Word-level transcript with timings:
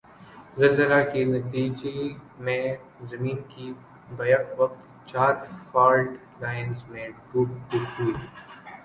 زلزلی 0.57 1.01
کی 1.11 1.23
نتیجی 1.25 1.97
میں 2.39 2.63
زمین 3.01 3.37
کی 3.49 3.71
بیک 4.17 4.59
وقت 4.59 4.79
چار 5.05 5.33
فالٹ 5.71 6.09
لائنز 6.41 6.83
میں 6.89 7.07
ٹوٹ 7.31 7.47
پھوٹ 7.69 7.99
ہوئی۔ 7.99 8.13